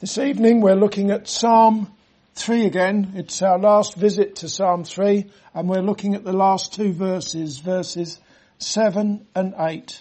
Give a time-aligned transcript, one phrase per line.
[0.00, 1.92] This evening we're looking at Psalm
[2.36, 3.14] 3 again.
[3.16, 7.58] It's our last visit to Psalm 3 and we're looking at the last two verses,
[7.58, 8.20] verses
[8.58, 10.00] 7 and 8.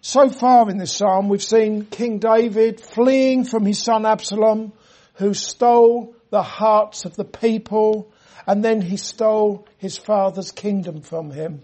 [0.00, 4.72] So far in this psalm we've seen King David fleeing from his son Absalom
[5.14, 8.12] who stole the hearts of the people
[8.46, 11.62] and then he stole his father's kingdom from him.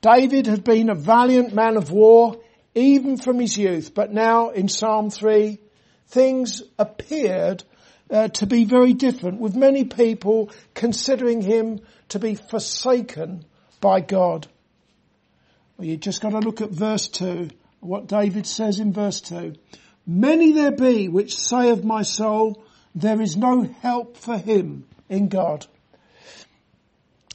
[0.00, 2.38] David had been a valiant man of war
[2.78, 3.92] even from his youth.
[3.94, 5.58] But now in Psalm 3,
[6.08, 7.64] things appeared
[8.10, 13.44] uh, to be very different with many people considering him to be forsaken
[13.80, 14.46] by God.
[15.76, 19.54] Well, you just got to look at verse 2, what David says in verse 2.
[20.06, 25.28] Many there be which say of my soul, there is no help for him in
[25.28, 25.66] God.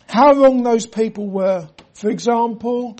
[0.07, 1.69] How wrong those people were.
[1.93, 2.97] For example,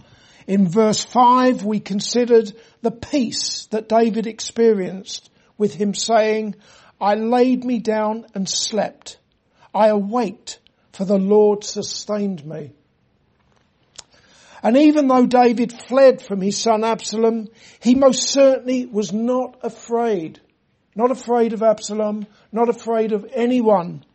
[0.48, 6.56] in verse 5 we considered the peace that David experienced with him saying,
[7.00, 9.18] I laid me down and slept.
[9.74, 10.60] I awaked
[10.92, 12.72] for the Lord sustained me.
[14.62, 17.50] And even though David fled from his son Absalom,
[17.82, 20.40] he most certainly was not afraid.
[20.96, 24.06] Not afraid of Absalom, not afraid of anyone.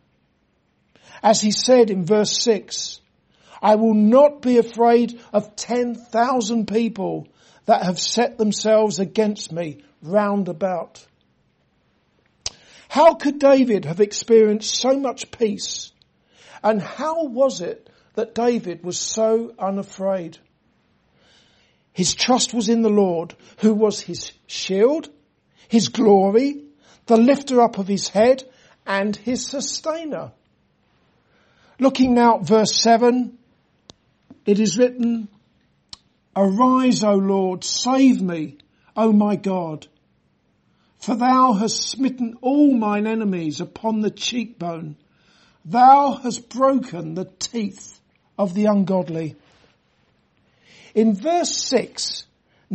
[1.21, 3.01] As he said in verse 6,
[3.61, 7.27] I will not be afraid of 10,000 people
[7.65, 11.05] that have set themselves against me round about.
[12.87, 15.91] How could David have experienced so much peace?
[16.63, 20.37] And how was it that David was so unafraid?
[21.93, 25.09] His trust was in the Lord, who was his shield,
[25.67, 26.63] his glory,
[27.07, 28.43] the lifter up of his head,
[28.85, 30.31] and his sustainer.
[31.79, 33.37] Looking now at verse 7,
[34.49, 35.27] it is written,
[36.35, 38.57] Arise, O Lord, save me,
[38.95, 39.85] O my God.
[40.97, 44.95] For thou hast smitten all mine enemies upon the cheekbone.
[45.65, 47.99] Thou hast broken the teeth
[48.39, 49.35] of the ungodly.
[50.95, 52.25] In verse 6,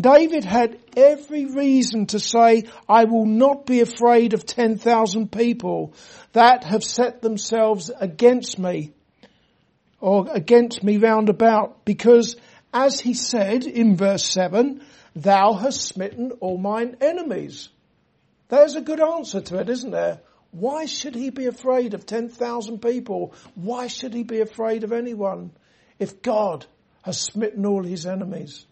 [0.00, 5.92] David had every reason to say, I will not be afraid of 10,000 people
[6.34, 8.92] that have set themselves against me
[10.04, 12.36] or against me round about because
[12.74, 14.82] as he said in verse 7,
[15.16, 17.70] thou hast smitten all mine enemies.
[18.48, 20.20] There's a good answer to it, isn't there?
[20.50, 23.32] Why should he be afraid of 10,000 people?
[23.54, 25.52] Why should he be afraid of anyone
[25.98, 26.66] if God
[27.00, 28.66] has smitten all his enemies?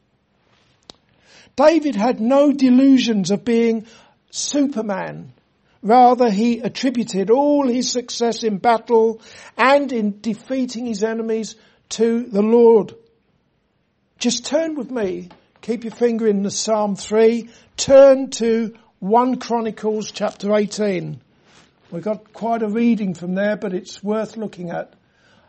[1.57, 3.87] David had no delusions of being
[4.31, 5.33] Superman
[5.83, 9.21] Rather, he attributed all his success in battle
[9.59, 11.57] and in defeating his enemies
[11.89, 12.95] to the Lord.
[14.19, 15.29] Just turn with me,
[15.61, 21.21] keep your finger in the Psalm 3, turn to 1 Chronicles chapter 18.
[21.91, 24.95] We've got quite a reading from there, but it's worth looking at.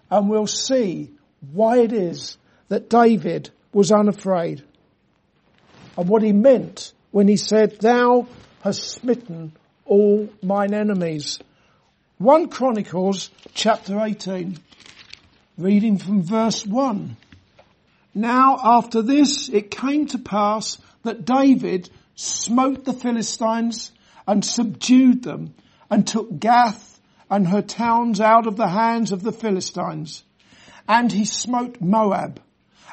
[0.10, 1.12] And we'll see
[1.52, 2.38] why it is
[2.70, 4.64] that David was unafraid.
[5.96, 8.28] And what he meant when he said, thou
[8.64, 9.54] hast smitten
[9.86, 11.40] all mine enemies.
[12.18, 14.58] 1 Chronicles chapter 18,
[15.58, 17.18] reading from verse 1.
[18.16, 23.92] Now after this it came to pass that David smote the Philistines
[24.28, 25.54] and subdued them
[25.90, 30.24] and took Gath and her towns out of the hands of the Philistines.
[30.88, 32.42] And he smote Moab.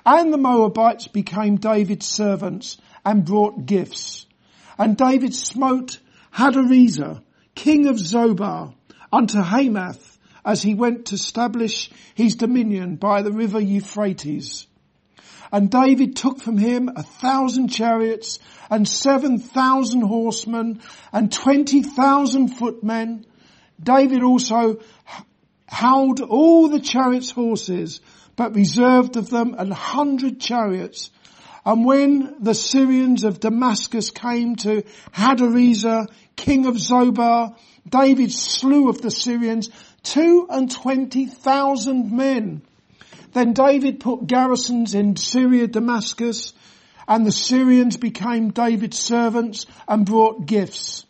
[0.07, 4.27] And the Moabites became David's servants and brought gifts.
[4.79, 5.99] And David smote
[6.33, 7.23] Hadarezer,
[7.55, 8.75] king of Zobah,
[9.13, 14.67] unto Hamath, as he went to establish his dominion by the river Euphrates.
[15.53, 18.39] And David took from him a thousand chariots
[18.71, 20.81] and seven thousand horsemen
[21.13, 23.27] and twenty thousand footmen.
[23.83, 24.81] David also
[25.67, 28.01] held all the chariots' horses,
[28.37, 31.11] but reserved of them an hundred chariots.
[31.65, 34.83] And when the Syrians of Damascus came to
[35.13, 36.07] Hadarezer,
[36.37, 37.57] king of Zobah,
[37.89, 39.69] David slew of the Syrians
[40.03, 42.63] two and twenty thousand men.
[43.33, 46.53] Then David put garrisons in Syria, Damascus,
[47.07, 51.05] and the Syrians became David's servants and brought gifts.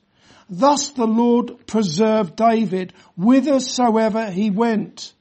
[0.48, 5.14] Thus the Lord preserved David whithersoever he went.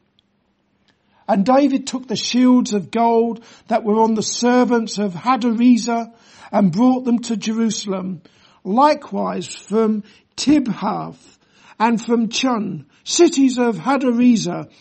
[1.29, 6.11] And David took the shields of gold that were on the servants of Hadarezer
[6.51, 8.23] and brought them to Jerusalem
[8.63, 10.03] likewise from
[10.35, 11.37] Tibhath
[11.79, 14.71] and from Chun, cities of Hadarezer,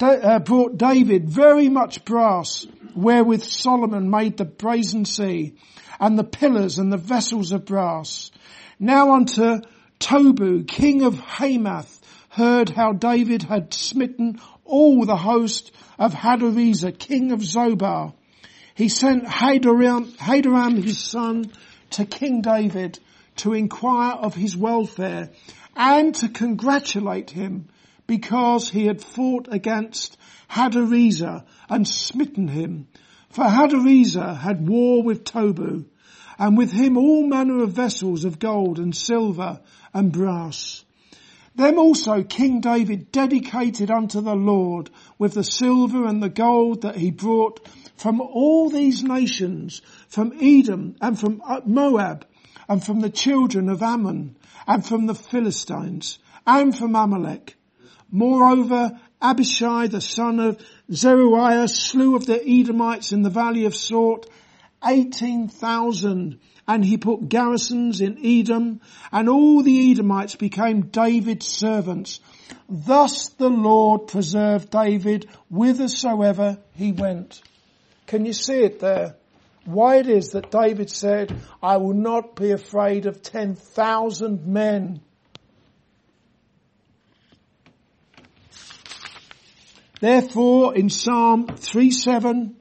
[0.00, 5.52] uh, brought David very much brass, wherewith Solomon made the brazen sea,
[6.00, 8.30] and the pillars and the vessels of brass.
[8.78, 9.60] Now unto
[9.98, 12.00] Tobu, king of Hamath,
[12.30, 18.14] heard how David had smitten all the host of Hadarezer, king of Zobah.
[18.74, 21.50] He sent Hadoram his son
[21.90, 22.98] to King David
[23.36, 25.30] to inquire of his welfare
[25.76, 27.68] and to congratulate him
[28.06, 30.16] because he had fought against
[30.48, 32.88] Hadarezer and smitten him.
[33.30, 35.84] For Hadarezer had war with Tobu
[36.38, 39.60] and with him all manner of vessels of gold and silver
[39.92, 40.84] and brass.
[41.60, 46.96] Them also King David dedicated unto the Lord with the silver and the gold that
[46.96, 47.68] he brought
[47.98, 52.26] from all these nations, from Edom and from uh, Moab
[52.66, 57.58] and from the children of Ammon and from the Philistines and from Amalek.
[58.10, 64.30] Moreover, Abishai the son of Zeruiah slew of the Edomites in the valley of salt
[64.82, 68.80] 18,000 and he put garrisons in Edom
[69.12, 72.20] and all the Edomites became David's servants.
[72.68, 77.42] Thus the Lord preserved David whithersoever he went.
[78.06, 79.16] Can you see it there?
[79.64, 85.00] Why it is that David said, I will not be afraid of 10,000 men.
[90.00, 92.54] Therefore in Psalm 3-7,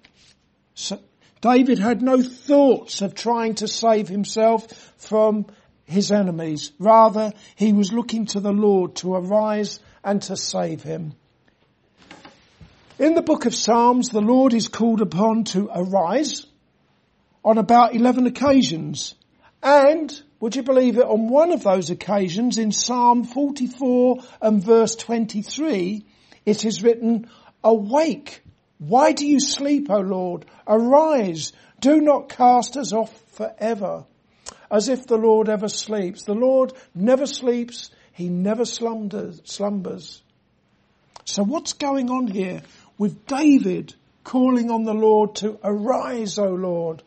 [1.42, 5.46] David had no thoughts of trying to save himself from
[5.86, 6.72] his enemies.
[6.80, 11.14] Rather, he was looking to the Lord to arise and to save him.
[13.00, 16.46] In the book of Psalms, the Lord is called upon to arise
[17.46, 19.16] on about 11 occasions.
[19.64, 24.96] And, would you believe it, on one of those occasions in Psalm 44 and verse
[24.98, 26.06] 23,
[26.46, 27.30] it is written,
[27.64, 28.42] awake,
[28.80, 30.46] why do you sleep, O Lord?
[30.66, 34.06] Arise, do not cast us off forever.
[34.72, 36.24] As if the Lord ever sleeps.
[36.24, 37.92] The Lord never sleeps.
[38.14, 40.22] He never slumbers.
[41.26, 42.62] So what's going on here
[42.98, 47.04] with David calling on the Lord to arise, O Lord?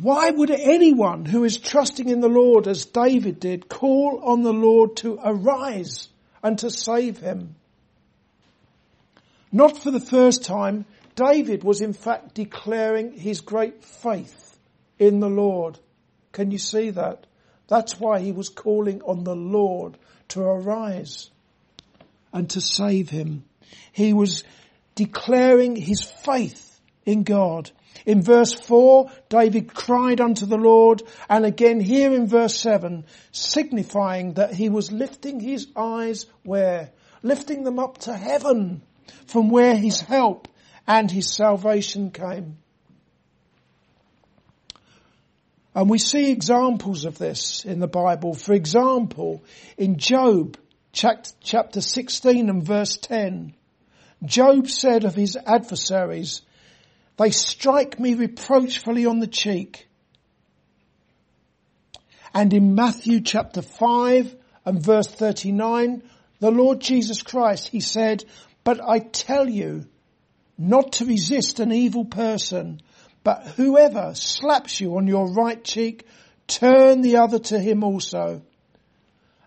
[0.00, 4.52] Why would anyone who is trusting in the Lord as David did call on the
[4.52, 6.08] Lord to arise
[6.42, 7.54] and to save him?
[9.54, 10.84] Not for the first time,
[11.14, 14.58] David was in fact declaring his great faith
[14.98, 15.78] in the Lord.
[16.32, 17.28] Can you see that?
[17.68, 19.96] That's why he was calling on the Lord
[20.30, 21.30] to arise
[22.32, 23.44] and to save him.
[23.92, 24.42] He was
[24.96, 27.70] declaring his faith in God.
[28.04, 34.32] In verse 4, David cried unto the Lord, and again here in verse 7, signifying
[34.32, 36.90] that he was lifting his eyes where?
[37.22, 38.82] Lifting them up to heaven
[39.26, 40.48] from where his help
[40.86, 42.58] and his salvation came.
[45.74, 48.34] And we see examples of this in the Bible.
[48.34, 49.42] For example,
[49.76, 50.56] in Job
[50.92, 53.54] chapter 16 and verse 10,
[54.24, 56.42] Job said of his adversaries,
[57.16, 59.88] they strike me reproachfully on the cheek.
[62.32, 66.02] And in Matthew chapter 5 and verse 39,
[66.40, 68.24] the Lord Jesus Christ, he said,
[68.64, 69.86] but I tell you
[70.56, 72.80] not to resist an evil person,
[73.22, 76.06] but whoever slaps you on your right cheek,
[76.46, 78.42] turn the other to him also.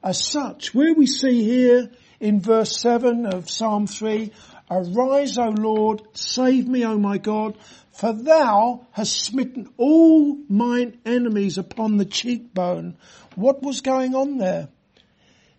[0.04, 4.32] As such, where we see here in verse 7 of Psalm 3,
[4.70, 7.58] Arise, O Lord, save me, O my God,
[7.94, 12.98] for thou hast smitten all mine enemies upon the cheekbone.
[13.36, 14.70] What was going on there?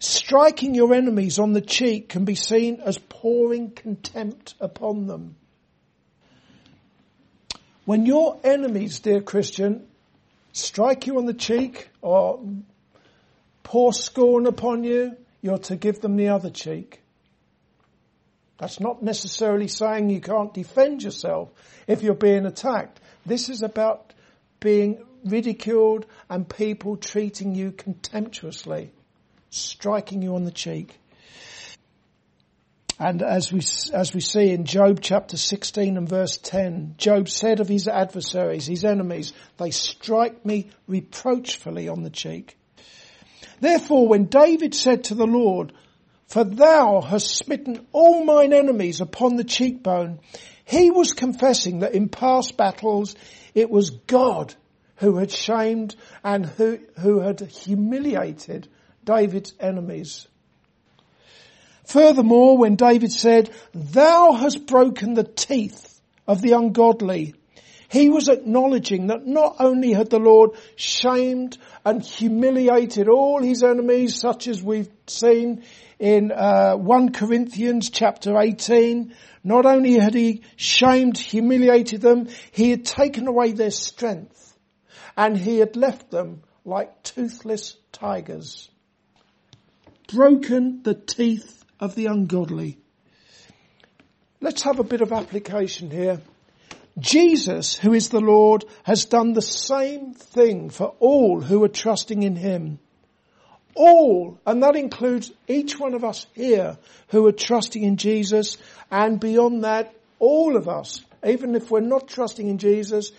[0.01, 5.35] Striking your enemies on the cheek can be seen as pouring contempt upon them.
[7.85, 9.87] When your enemies, dear Christian,
[10.53, 12.41] strike you on the cheek or
[13.65, 17.01] pour scorn upon you, you're to give them the other cheek.
[18.59, 21.51] That's not necessarily saying you can't defend yourself
[21.87, 23.01] if you're being attacked.
[23.27, 24.13] This is about
[24.61, 28.93] being ridiculed and people treating you contemptuously
[29.51, 30.99] striking you on the cheek.
[33.01, 33.61] And as we,
[33.95, 38.67] as we see in Job chapter 16 and verse 10, Job said of his adversaries,
[38.67, 42.59] his enemies, they strike me reproachfully on the cheek.
[43.61, 45.73] Therefore when David said to the Lord,
[46.27, 50.19] for thou hast smitten all mine enemies upon the cheekbone,
[50.65, 53.15] he was confessing that in past battles
[53.55, 54.55] it was God
[54.97, 58.69] who had shamed and who, who had humiliated
[59.09, 60.29] David's enemies.
[61.85, 67.35] Furthermore, when David said, thou hast broken the teeth of the ungodly,
[67.91, 74.21] He was acknowledging that not only had the Lord shamed and humiliated all his enemies,
[74.21, 75.65] such as we've seen
[75.99, 82.85] in uh, 1 Corinthians chapter 18, not only had he shamed, humiliated them, he had
[82.85, 84.55] taken away their strength
[85.17, 88.69] and he had left them like toothless tigers.
[90.13, 92.79] Broken the teeth of the ungodly.
[94.41, 96.23] Let's have a bit of application here.
[96.99, 102.23] Jesus, who is the Lord, has done the same thing for all who are trusting
[102.23, 102.79] in Him.
[103.75, 108.57] All, and that includes each one of us here who are trusting in Jesus,
[108.91, 113.13] and beyond that, all of us, even if we're not trusting in Jesus,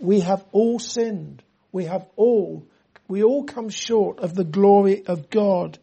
[0.00, 1.42] we have all sinned.
[1.70, 2.66] We have all,
[3.06, 5.78] we all come short of the glory of God.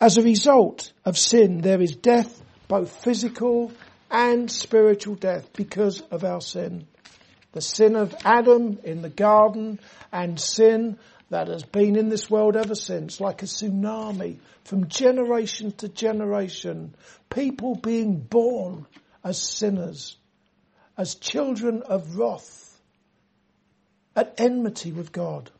[0.00, 3.70] As a result of sin, there is death, both physical
[4.10, 6.86] and spiritual death because of our sin.
[7.52, 9.78] The sin of Adam in the garden
[10.10, 15.72] and sin that has been in this world ever since, like a tsunami from generation
[15.72, 16.94] to generation.
[17.28, 18.86] People being born
[19.22, 20.16] as sinners,
[20.96, 22.80] as children of wrath,
[24.16, 25.50] at enmity with God.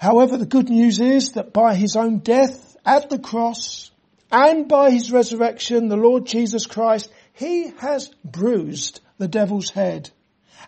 [0.00, 3.90] However, the good news is that by his own death at the cross,
[4.32, 10.08] and by his resurrection, the Lord Jesus Christ, he has bruised the devil's head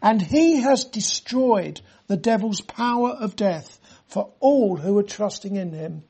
[0.03, 5.73] and he has destroyed the devil's power of death for all who are trusting in
[5.73, 6.03] him.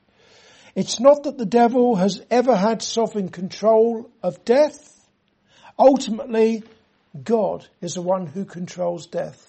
[0.74, 5.06] It's not that the devil has ever had sovereign control of death.
[5.78, 6.64] Ultimately,
[7.22, 9.48] God is the one who controls death.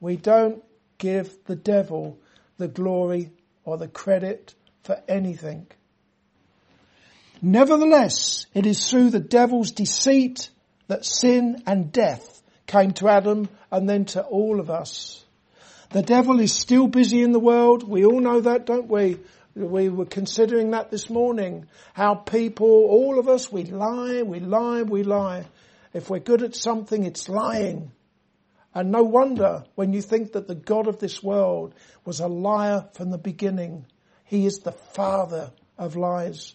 [0.00, 0.62] We don't
[0.98, 2.18] give the devil
[2.58, 3.30] the glory
[3.64, 5.66] or the credit for anything.
[7.42, 10.48] Nevertheless, it is through the devil's deceit
[10.86, 15.24] that sin and death came to Adam and then to all of us.
[15.90, 17.86] The devil is still busy in the world.
[17.86, 19.18] We all know that, don't we?
[19.54, 21.66] We were considering that this morning.
[21.92, 25.44] How people, all of us, we lie, we lie, we lie.
[25.92, 27.92] If we're good at something, it's lying.
[28.74, 32.88] And no wonder when you think that the God of this world was a liar
[32.94, 33.86] from the beginning.
[34.24, 36.54] He is the father of lies.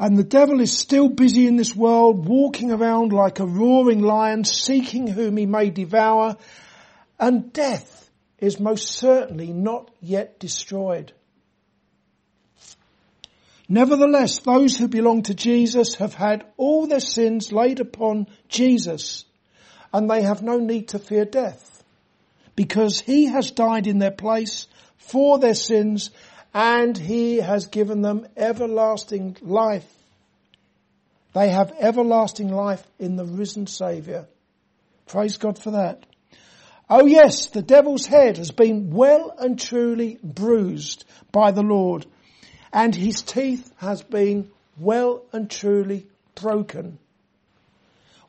[0.00, 4.44] And the devil is still busy in this world, walking around like a roaring lion,
[4.44, 6.36] seeking whom he may devour.
[7.18, 11.12] And death is most certainly not yet destroyed.
[13.68, 19.24] Nevertheless, those who belong to Jesus have had all their sins laid upon Jesus,
[19.92, 21.82] and they have no need to fear death,
[22.56, 24.66] because he has died in their place
[24.96, 26.10] for their sins
[26.52, 29.88] and he has given them everlasting life.
[31.34, 34.26] They have everlasting life in the risen Saviour.
[35.06, 36.04] Praise God for that.
[36.90, 42.06] Oh yes, the devil's head has been well and truly bruised by the Lord,
[42.72, 46.98] and his teeth has been well and truly broken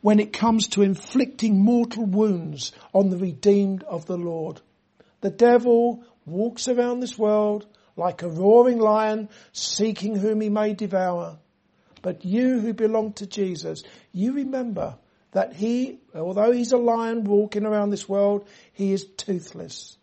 [0.02, 4.62] when it comes to inflicting mortal wounds on the redeemed of the Lord.
[5.22, 7.66] The devil walks around this world
[7.98, 11.38] like a roaring lion seeking whom he may devour.
[12.02, 14.98] But you who belong to Jesus, you remember
[15.32, 19.98] that he, although he's a lion walking around this world, he is toothless.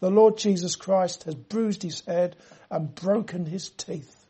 [0.00, 2.36] The Lord Jesus Christ has bruised his head
[2.70, 4.24] and broken his teeth.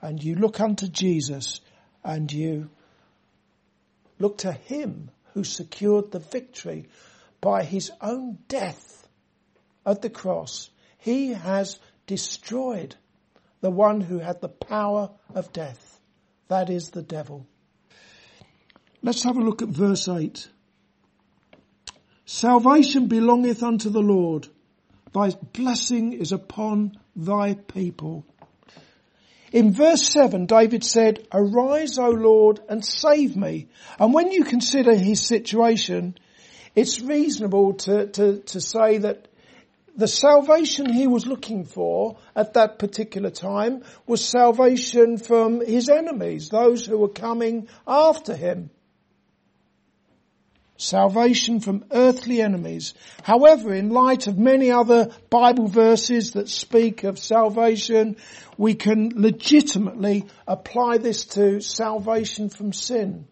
[0.00, 1.60] And you look unto Jesus
[2.04, 2.68] and you
[4.18, 6.86] look to him who secured the victory
[7.40, 9.08] by his own death
[9.84, 10.70] at the cross
[11.04, 12.96] he has destroyed
[13.60, 16.00] the one who had the power of death.
[16.48, 17.46] That is the devil.
[19.02, 20.48] Let's have a look at verse 8.
[22.24, 24.48] Salvation belongeth unto the Lord.
[25.12, 28.24] Thy blessing is upon thy people.
[29.54, 33.68] In verse 7, David said, Arise, O Lord, and save me.
[34.00, 36.16] And when you consider his situation,
[36.74, 39.28] it's reasonable to, to, to say that
[39.96, 46.48] the salvation he was looking for at that particular time was salvation from his enemies,
[46.48, 48.70] those who were coming after him.
[50.76, 52.94] Salvation from earthly enemies.
[53.22, 58.16] However, in light of many other Bible verses that speak of salvation,
[58.58, 63.28] we can legitimately apply this to salvation from sin.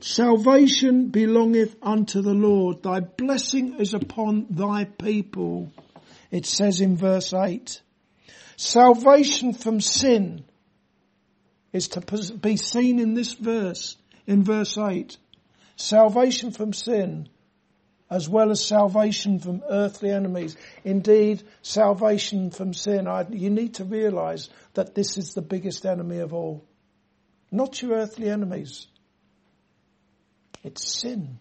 [0.00, 2.82] Salvation belongeth unto the Lord.
[2.82, 5.70] Thy blessing is upon thy people.
[6.30, 7.80] It says in verse 8.
[8.56, 10.44] Salvation from sin
[11.72, 12.00] is to
[12.40, 13.96] be seen in this verse,
[14.26, 15.16] in verse 8.
[15.76, 17.28] Salvation from sin,
[18.10, 20.56] as well as salvation from earthly enemies.
[20.84, 23.06] Indeed, salvation from sin.
[23.06, 26.64] I, you need to realize that this is the biggest enemy of all.
[27.50, 28.86] Not your earthly enemies.
[30.64, 31.38] It's sin.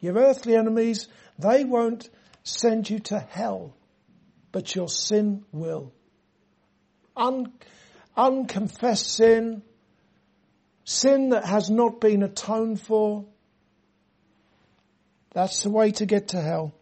[0.00, 1.08] Your earthly enemies,
[1.38, 2.08] they won't
[2.42, 3.74] send you to hell,
[4.50, 5.92] but your sin will.
[7.16, 7.52] Un-
[8.16, 9.62] unconfessed sin,
[10.84, 13.24] sin that has not been atoned for,
[15.32, 16.74] that's the way to get to hell.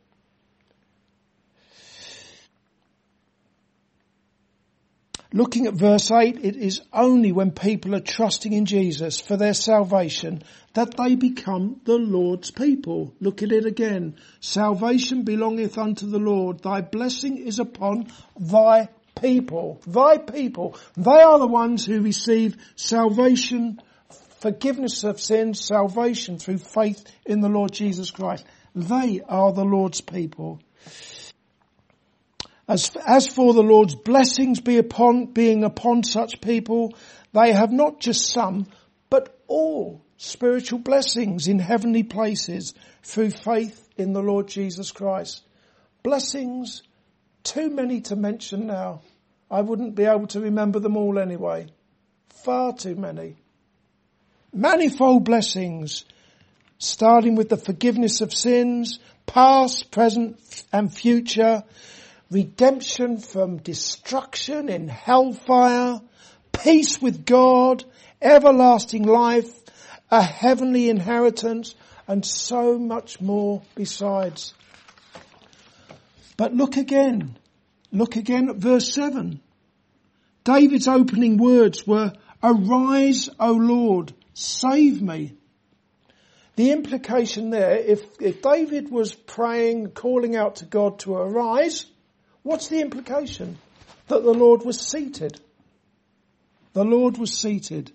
[5.32, 9.54] Looking at verse 8, it is only when people are trusting in Jesus for their
[9.54, 10.42] salvation
[10.74, 13.14] that they become the Lord's people.
[13.20, 14.16] Look at it again.
[14.40, 16.60] Salvation belongeth unto the Lord.
[16.60, 18.08] Thy blessing is upon
[18.40, 18.88] thy
[19.20, 19.80] people.
[19.86, 20.76] Thy people.
[20.96, 23.80] They are the ones who receive salvation,
[24.40, 28.44] forgiveness of sins, salvation through faith in the Lord Jesus Christ.
[28.74, 30.60] They are the Lord's people.
[32.68, 36.94] As, as for the Lord's blessings be upon, being upon such people,
[37.32, 38.66] they have not just some,
[39.10, 45.42] but all spiritual blessings in heavenly places through faith in the Lord Jesus Christ.
[46.02, 46.82] Blessings,
[47.42, 49.02] too many to mention now.
[49.50, 51.66] I wouldn't be able to remember them all anyway.
[52.44, 53.36] Far too many.
[54.52, 56.04] Manifold blessings,
[56.78, 61.62] starting with the forgiveness of sins, past, present and future,
[62.30, 66.00] redemption from destruction in hellfire,
[66.52, 67.84] peace with God,
[68.20, 69.48] everlasting life,
[70.10, 71.74] a heavenly inheritance,
[72.08, 74.52] and so much more besides.
[76.36, 77.38] But look again.
[77.92, 79.40] Look again at verse 7.
[80.42, 85.34] David's opening words were, Arise, O Lord, save me.
[86.56, 91.86] The implication there, if, if David was praying, calling out to God to arise,
[92.42, 93.58] What's the implication?
[94.08, 95.40] That the Lord was seated.
[96.72, 97.92] The Lord was seated.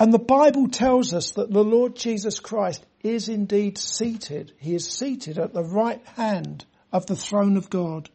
[0.00, 4.52] And the Bible tells us that the Lord Jesus Christ is indeed seated.
[4.58, 8.08] He is seated at the right hand of the throne of God.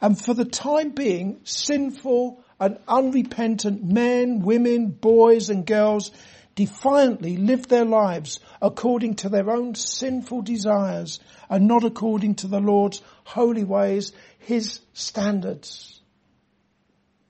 [0.00, 6.10] And for the time being, sinful and unrepentant men, women, boys and girls
[6.54, 12.60] defiantly live their lives according to their own sinful desires and not according to the
[12.60, 16.00] Lord's holy ways, His standards.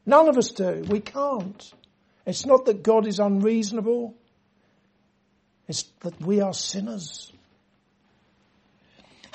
[0.06, 0.84] None of us do.
[0.88, 1.72] We can't.
[2.24, 4.14] It's not that God is unreasonable.
[5.66, 7.32] It's that we are sinners.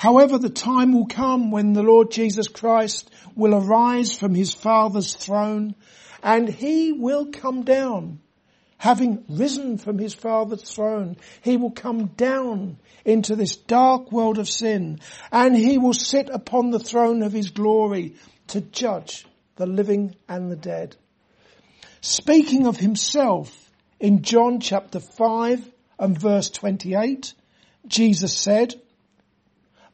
[0.00, 5.14] However, the time will come when the Lord Jesus Christ will arise from His Father's
[5.14, 5.74] throne
[6.22, 8.20] and He will come down
[8.80, 14.48] having risen from his father's throne, he will come down into this dark world of
[14.48, 14.98] sin
[15.30, 18.14] and he will sit upon the throne of his glory
[18.46, 20.96] to judge the living and the dead.
[22.00, 25.62] Speaking of himself in John chapter 5
[25.98, 27.34] and verse 28,
[27.86, 28.80] Jesus said,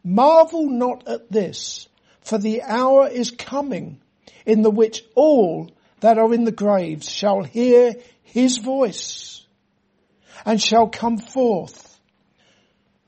[0.06, 1.88] Marvel not at this,
[2.20, 4.00] for the hour is coming
[4.46, 9.44] in the which all that are in the graves shall hear his voice
[10.44, 11.98] and shall come forth.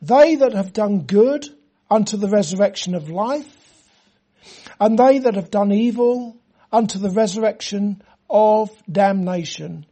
[0.02, 1.48] They that have done good
[1.88, 3.84] unto the resurrection of life
[4.80, 6.37] and they that have done evil
[6.72, 9.87] unto the resurrection of damnation.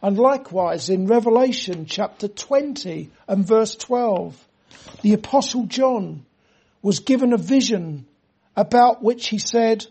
[0.00, 4.46] And likewise in Revelation chapter 20 and verse 12,
[5.02, 6.24] the apostle John
[6.82, 8.06] was given a vision
[8.56, 9.86] about which he said,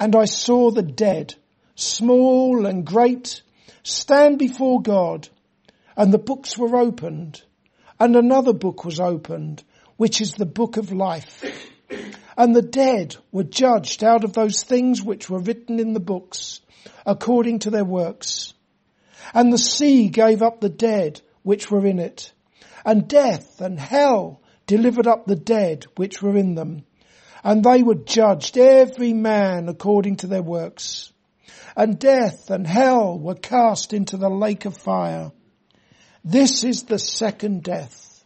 [0.00, 1.34] and I saw the dead,
[1.74, 3.42] small and great,
[3.82, 5.28] stand before God
[5.96, 7.42] and the books were opened
[7.98, 9.64] and another book was opened,
[9.96, 11.44] which is the book of life.
[12.36, 16.60] And the dead were judged out of those things which were written in the books
[17.04, 18.54] according to their works.
[19.34, 22.32] And the sea gave up the dead which were in it.
[22.84, 26.84] And death and hell delivered up the dead which were in them.
[27.42, 31.12] And they were judged every man according to their works
[31.78, 35.30] and death and hell were cast into the lake of fire.
[36.24, 38.24] This is the second death.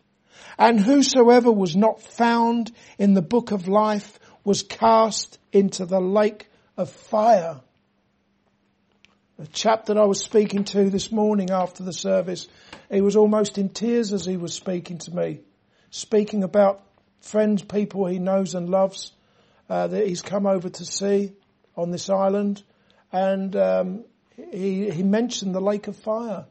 [0.58, 6.48] And whosoever was not found in the book of life was cast into the lake
[6.78, 7.60] of fire.
[9.38, 12.48] The chap that I was speaking to this morning after the service,
[12.90, 15.40] he was almost in tears as he was speaking to me,
[15.92, 16.82] speaking about
[17.20, 19.12] friends, people he knows and loves,
[19.70, 21.32] uh, that he's come over to see
[21.76, 22.64] on this island
[23.12, 24.04] and um,
[24.50, 26.46] he, he mentioned the lake of fire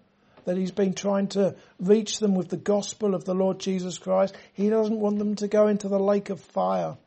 [0.46, 4.36] that he's been trying to reach them with the gospel of the Lord Jesus Christ.
[4.54, 6.98] He doesn't want them to go into the lake of fire.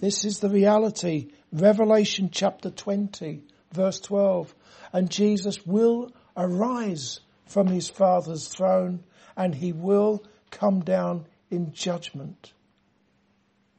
[0.00, 1.30] This is the reality.
[1.52, 3.42] Revelation chapter 20
[3.72, 4.54] verse 12.
[4.92, 9.04] And Jesus will arise from his Father's throne
[9.36, 10.24] and he will
[10.58, 12.52] come down in judgment.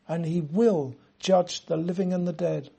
[0.07, 2.69] And he will judge the living and the dead.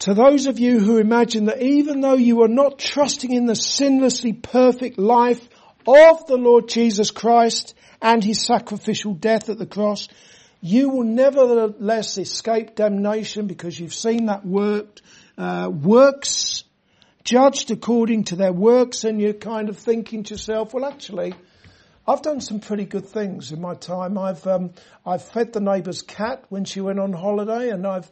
[0.00, 3.54] To those of you who imagine that even though you are not trusting in the
[3.54, 5.48] sinlessly perfect life
[5.86, 10.08] of the Lord Jesus Christ and his sacrificial death at the cross,
[10.60, 15.02] you will nevertheless escape damnation because you've seen that worked,
[15.38, 16.64] uh, works
[17.26, 21.34] judged according to their works and you're kind of thinking to yourself, well actually,
[22.06, 24.16] I've done some pretty good things in my time.
[24.16, 24.70] I've, um,
[25.04, 28.08] I've fed the neighbour's cat when she went on holiday and I've,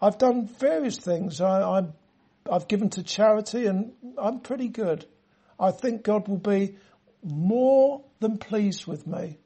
[0.00, 1.42] I've done various things.
[1.42, 1.82] I, I,
[2.50, 5.04] I've given to charity and I'm pretty good.
[5.60, 6.76] I think God will be
[7.22, 9.38] more than pleased with me.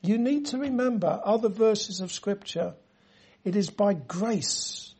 [0.00, 2.74] You need to remember other verses of scripture.
[3.44, 4.94] It is by grace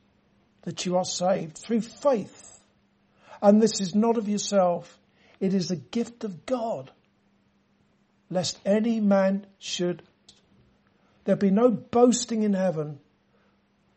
[0.63, 2.56] that you are saved through faith.
[3.43, 4.99] And this is not of yourself.
[5.41, 6.91] It is a gift of God.
[8.31, 10.03] Lest any man should.
[11.25, 12.99] There be no boasting in heaven.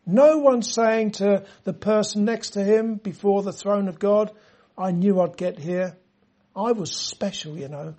[0.06, 4.32] No one saying to the person next to him before the throne of God,
[4.78, 5.98] I knew I'd get here.
[6.56, 7.96] I was special, you know.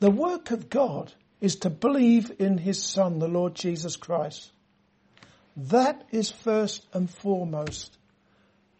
[0.00, 4.50] The work of God is to believe in His Son, the Lord Jesus Christ.
[5.56, 7.96] That is first and foremost.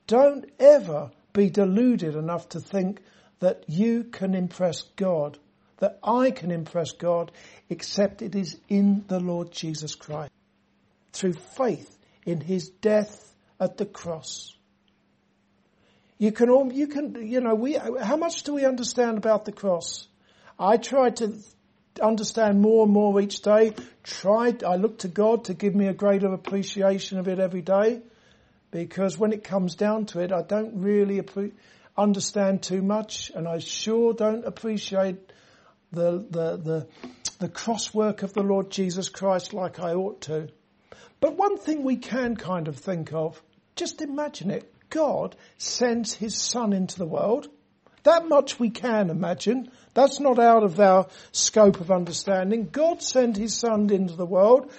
[0.07, 3.01] Don't ever be deluded enough to think
[3.41, 5.39] that you can impress God,
[5.79, 7.33] that I can impress God,
[7.69, 10.33] except it is in the Lord Jesus Christ.
[11.13, 14.55] Through faith in His death at the cross.
[16.19, 19.53] You can all, you can, you know, we, how much do we understand about the
[19.53, 20.09] cross?
[20.59, 21.35] I try to
[22.03, 23.75] understand more and more each day.
[24.03, 28.01] Tried, I look to God to give me a greater appreciation of it every day.
[28.71, 31.23] Because when it comes down to it, I don't really
[31.97, 35.33] understand too much and I sure don't appreciate
[35.93, 36.87] the, the, the,
[37.39, 40.49] the cross work of the Lord Jesus Christ like I ought to.
[41.21, 43.41] But one thing we can kind of think of,
[43.75, 44.73] just imagine it.
[44.91, 47.49] God sends his son into the world.
[48.03, 49.71] That much we can imagine.
[49.95, 52.69] That's not out of our scope of understanding.
[52.71, 54.71] God sent his son into the world.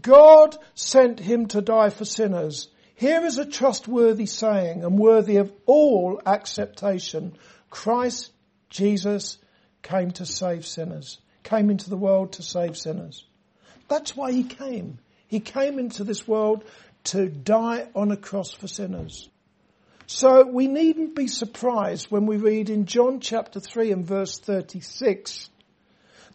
[0.00, 2.68] God sent him to die for sinners.
[2.98, 7.38] Here is a trustworthy saying and worthy of all acceptation.
[7.70, 8.32] Christ
[8.70, 9.38] Jesus
[9.82, 13.24] came to save sinners, came into the world to save sinners.
[13.86, 14.98] That's why he came.
[15.28, 16.64] He came into this world
[17.04, 19.28] to die on a cross for sinners.
[20.08, 25.50] So we needn't be surprised when we read in John chapter 3 and verse 36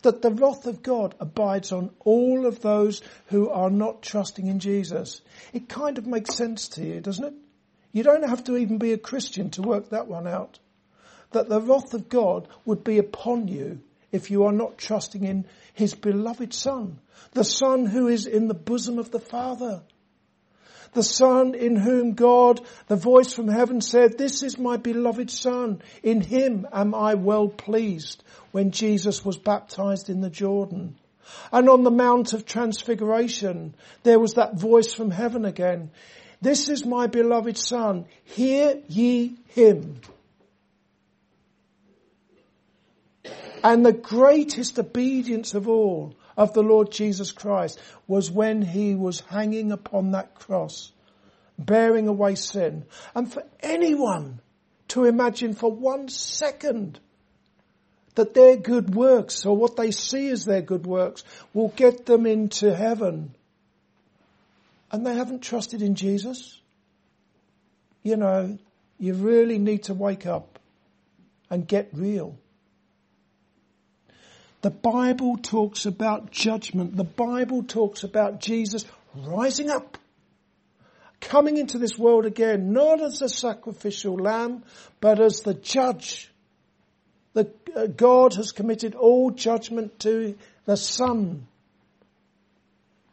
[0.03, 4.59] that the wrath of God abides on all of those who are not trusting in
[4.59, 5.21] Jesus.
[5.51, 7.33] It kind of makes sense to you, doesn't it?
[7.91, 10.59] You don't have to even be a Christian to work that one out.
[11.31, 15.45] That the wrath of God would be upon you if you are not trusting in
[15.73, 16.99] His beloved Son,
[17.31, 19.81] the Son who is in the bosom of the Father
[20.93, 25.81] the Son in whom God, the voice from heaven said, this is my beloved Son.
[26.01, 30.95] In him am I well pleased when Jesus was baptized in the Jordan.
[31.51, 35.91] And on the Mount of Transfiguration, there was that voice from heaven again.
[36.41, 38.05] This is my beloved Son.
[38.25, 40.01] Hear ye him.
[43.63, 49.21] And the greatest obedience of all of the Lord Jesus Christ was when he was
[49.21, 50.91] hanging upon that cross,
[51.57, 52.85] bearing away sin.
[53.15, 54.39] And for anyone
[54.89, 56.99] to imagine for one second
[58.15, 62.25] that their good works or what they see as their good works will get them
[62.25, 63.33] into heaven
[64.91, 66.59] and they haven't trusted in Jesus,
[68.03, 68.59] you know,
[68.99, 70.59] you really need to wake up
[71.49, 72.37] and get real.
[74.63, 76.95] The Bible talks about judgment.
[76.95, 79.97] The Bible talks about Jesus rising up,
[81.19, 84.63] coming into this world again, not as a sacrificial lamb,
[85.01, 86.31] but as the judge.
[87.33, 91.45] The, uh, God has committed all judgment to the Son.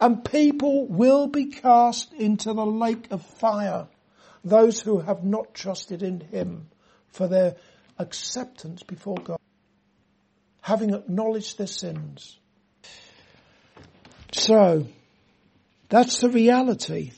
[0.00, 3.88] And people will be cast into the lake of fire,
[4.44, 6.68] those who have not trusted in Him
[7.08, 7.56] for their
[7.98, 9.40] acceptance before God
[10.60, 12.38] having acknowledged their sins.
[14.32, 14.86] So,
[15.90, 17.10] That's the reality.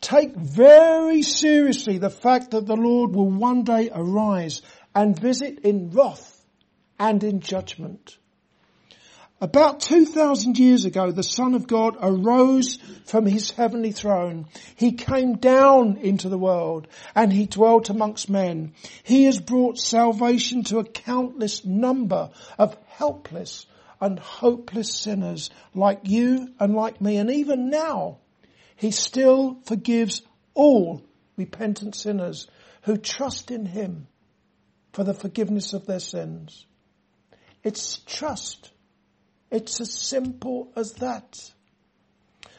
[0.00, 4.62] Take very seriously the fact that the Lord will one day arise
[4.94, 6.44] and visit in wrath
[6.98, 8.18] and in judgment.
[9.40, 14.46] About 2,000 years ago, the Son of God arose from his heavenly throne.
[14.74, 18.72] He came down into the world and he dwelt amongst men.
[19.04, 23.66] He has brought salvation to a countless number of helpless
[24.00, 27.16] and hopeless sinners like you and like me.
[27.18, 28.18] And even now,
[28.74, 30.22] he still forgives
[30.54, 31.04] all
[31.36, 32.48] repentant sinners
[32.82, 34.08] who trust in him
[34.92, 36.66] for the forgiveness of their sins.
[37.62, 38.72] It's trust
[39.50, 41.52] it's as simple as that.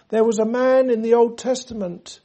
[0.10, 2.19] There was a man in the Old Testament.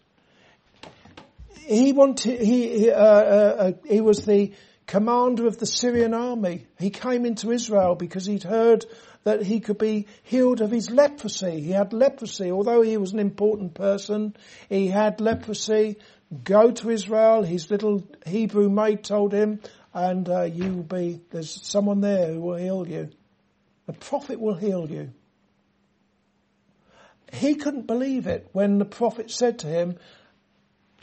[1.61, 4.53] He wanted, he, uh, uh, uh, he was the
[4.87, 6.67] commander of the Syrian army.
[6.79, 8.87] He came into Israel because he'd heard
[9.25, 11.61] that he could be healed of his leprosy.
[11.61, 14.37] He had leprosy, although he was an important person,
[14.69, 15.97] he had leprosy.
[16.43, 19.61] Go to Israel, his little Hebrew maid told him,
[19.93, 23.11] and uh, you will be, there's someone there who will heal you.
[23.87, 25.13] The prophet will heal you.
[27.33, 29.99] He couldn't believe it when the prophet said to him,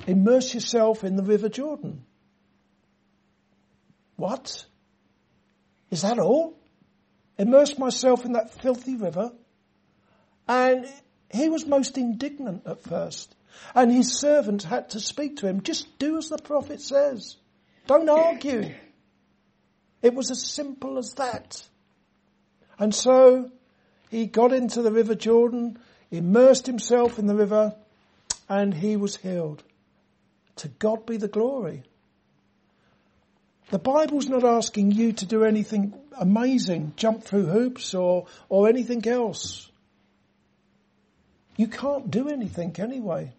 [0.07, 2.05] immerse yourself in the river Jordan.
[4.15, 4.65] What?
[5.89, 6.57] Is that all?
[7.37, 9.31] Immerse myself in that filthy river?
[10.47, 10.87] And
[11.31, 13.35] he was most indignant at first.
[13.75, 17.35] And his servant had to speak to him, just do as the prophet says.
[17.87, 18.73] Don't argue.
[20.01, 21.63] It was as simple as that.
[22.81, 23.51] And so
[24.09, 25.77] he got into the river Jordan,
[26.09, 27.75] immersed himself in the river,
[28.49, 29.61] and he was healed.
[30.57, 31.83] To God be the glory.
[33.69, 39.07] The Bible's not asking you to do anything amazing, jump through hoops or, or anything
[39.07, 39.69] else.
[41.57, 43.31] You can't do anything anyway.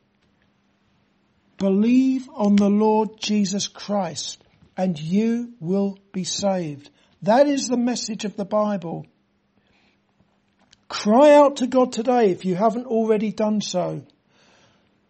[1.59, 4.41] Believe on the Lord Jesus Christ
[4.77, 6.91] and you will be saved.
[7.23, 9.07] That is the message of the Bible.
[10.93, 14.03] Cry out to God today if you haven't already done so.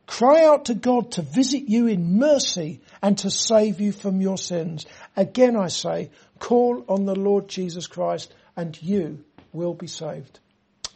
[0.06, 4.38] Cry out to God to visit you in mercy and to save you from your
[4.38, 4.86] sins.
[5.16, 10.38] Again I say, call on the Lord Jesus Christ and you will be saved.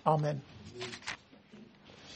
[0.07, 0.41] Amen.